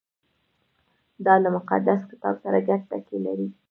[1.25, 3.47] •دا له مقدس کتاب سره ګډ ټکي لري.